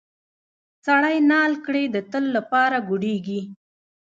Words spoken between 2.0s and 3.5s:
تل لپاره ګوډیږي.